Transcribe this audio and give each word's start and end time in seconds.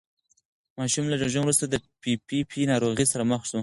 ماشوم 0.77 1.05
له 1.09 1.15
زېږون 1.21 1.43
وروسته 1.43 1.65
د 1.67 1.75
پي 2.01 2.11
پي 2.27 2.39
پي 2.49 2.61
ناروغۍ 2.71 3.05
سره 3.11 3.23
مخ 3.31 3.41
شو. 3.49 3.59